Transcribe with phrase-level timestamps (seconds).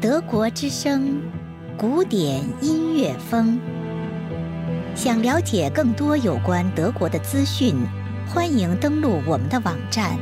[0.00, 1.20] 德国之声，
[1.76, 3.58] 古典音乐风。
[4.94, 7.74] 想了解更多有关德国的资讯，
[8.28, 10.16] 欢迎登录我们的网站，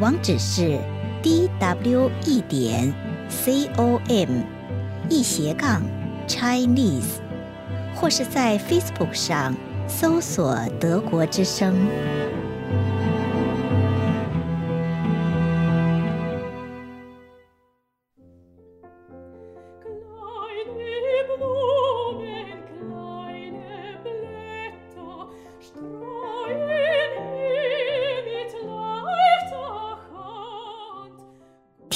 [0.00, 0.80] 网址是
[1.22, 2.92] d w e 点
[3.28, 4.28] c o m
[5.08, 5.80] 一斜杠
[6.26, 7.20] Chinese，
[7.94, 9.54] 或是在 Facebook 上
[9.86, 11.72] 搜索“德国之声”。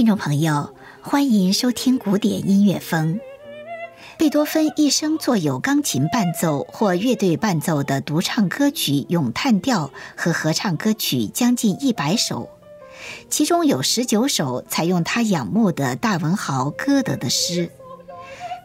[0.00, 3.20] 听众朋友，欢迎收听古典音乐风。
[4.16, 12.48] 贝多芬一生作有钢琴伴奏或乐队伴奏的独唱歌曲咏叹调和合唱歌曲将近一百首，
[13.28, 17.70] 其中有十九首采用他仰慕的大文豪歌德的诗，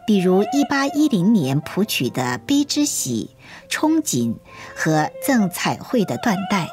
[0.06, 3.28] 比如一八一零年谱曲的《悲之喜》
[3.78, 4.32] 《憧憬》
[4.74, 6.64] 和《赠彩绘的缎带》。《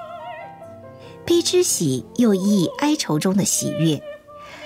[1.25, 4.01] 悲之喜》又译哀愁中的喜悦。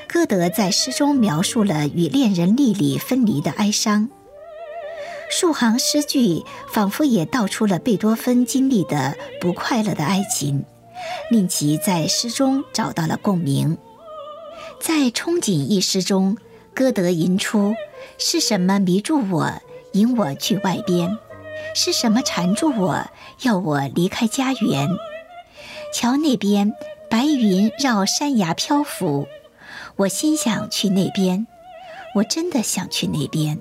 [0.07, 4.09] 歌德在诗中描述了与恋人莉莉分离的哀伤，
[5.29, 10.63] 数行诗句仿佛也道出了贝多芬经历的不快乐的爱情，
[11.29, 13.77] 令其在诗中找到了共鸣。
[14.79, 16.37] 在《憧憬》一诗中，
[16.73, 17.75] 歌德吟出
[18.17, 19.51] ：“是什么迷住我，
[19.91, 21.17] 引我去外边？
[21.75, 23.05] 是什么缠住我，
[23.41, 24.87] 要我离开家园？
[25.93, 26.71] 瞧那边，
[27.09, 29.27] 白云绕山崖漂浮。”
[29.97, 31.47] 我心想去那边，
[32.13, 33.59] 我真的想去那边。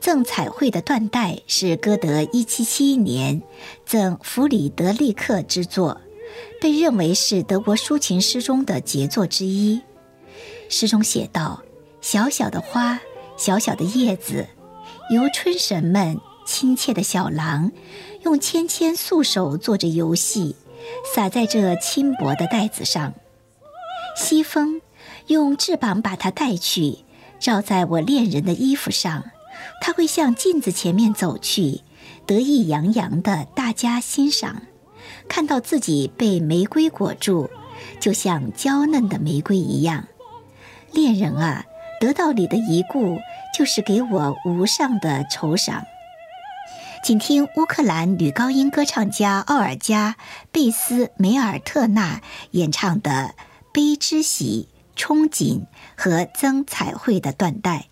[0.00, 3.42] 赠彩绘的缎带是歌德1771年
[3.84, 6.00] 赠弗里德里克之作，
[6.60, 9.80] 被认为是德国抒情诗中的杰作之一。
[10.68, 11.62] 诗中写道
[12.02, 13.00] ：“小小的花，
[13.36, 14.48] 小小的叶子，
[15.10, 17.70] 由春神们亲切的小狼，
[18.24, 20.56] 用纤纤素手做着游戏，
[21.14, 23.14] 撒在这轻薄的袋子上。
[24.16, 24.80] 西风。”
[25.28, 26.98] 用翅膀把它带去，
[27.38, 29.24] 罩在我恋人的衣服上。
[29.80, 31.80] 他会向镜子前面走去，
[32.26, 34.62] 得意洋洋的大家欣赏，
[35.28, 37.50] 看到自己被玫瑰裹住，
[37.98, 40.06] 就像娇嫩的玫瑰一样。
[40.92, 41.64] 恋人啊，
[42.00, 43.18] 得到你的一顾，
[43.56, 45.84] 就是给我无上的酬赏。
[47.02, 50.16] 请听乌克兰女高音歌唱家奥尔加·
[50.52, 52.20] 贝斯梅尔特纳
[52.52, 53.34] 演唱的
[53.72, 54.68] 《悲之喜》。
[54.96, 57.88] 憧憬和增彩绘的缎带。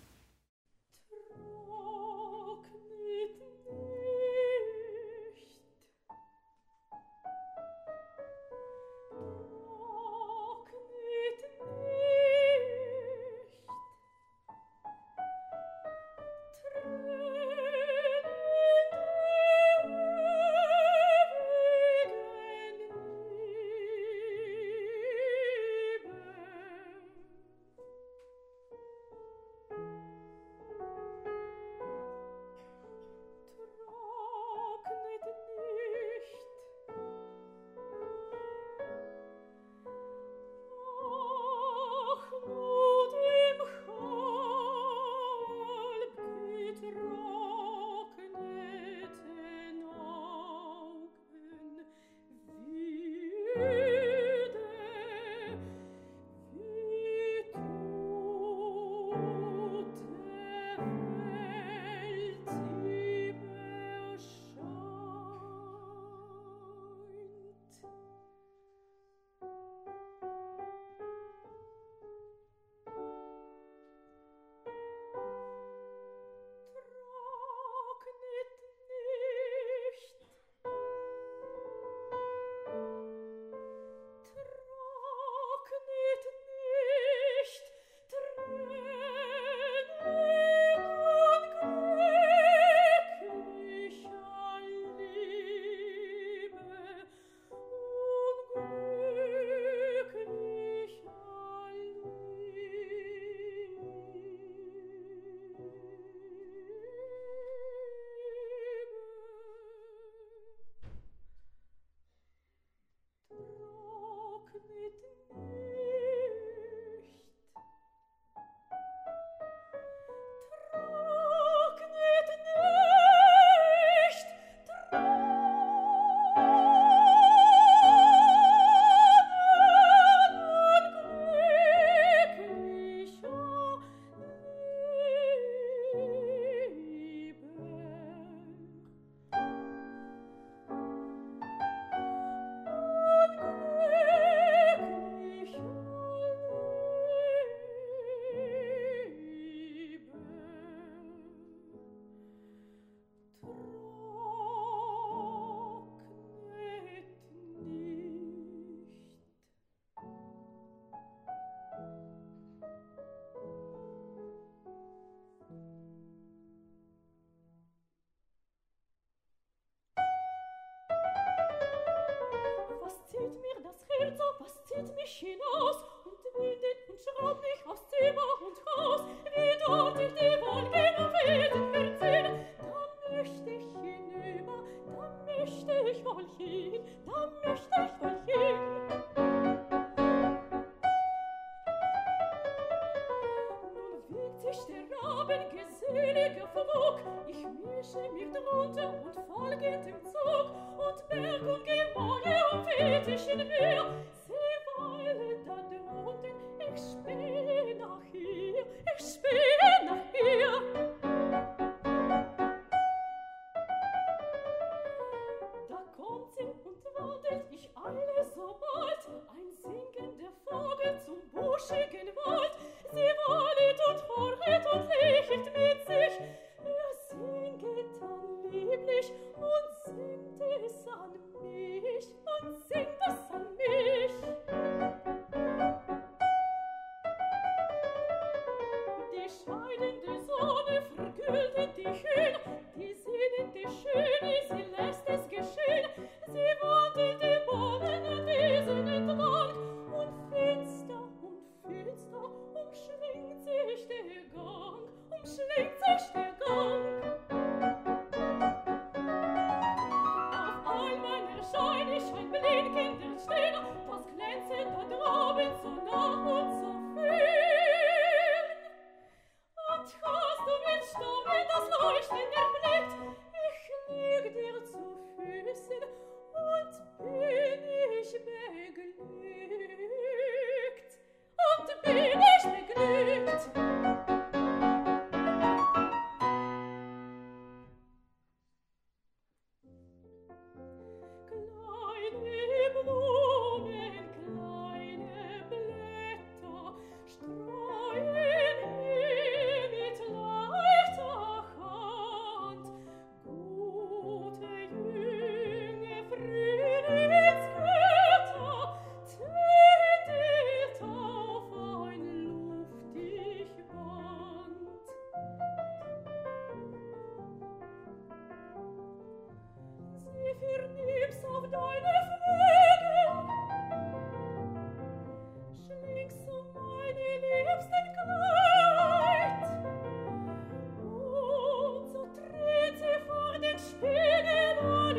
[194.45, 196.99] sich der Raben geselliger verwog.
[197.27, 200.47] Ich mische mir drunter und folge dem Zug,
[200.77, 204.05] und Berg und Gemorge umweht ich in mir.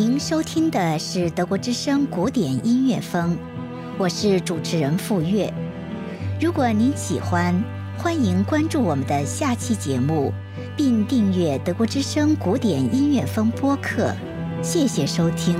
[0.00, 3.36] 您收听的是德国之声古典音乐风，
[3.98, 5.52] 我是主持人傅月。
[6.40, 7.54] 如果您喜欢，
[7.98, 10.32] 欢迎关注我们的下期节目，
[10.74, 14.10] 并订阅德国之声古典音乐风播客。
[14.62, 15.54] 谢谢收听。